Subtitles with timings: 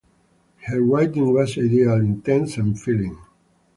[0.65, 3.19] Her writing was ideal, intense in feeling.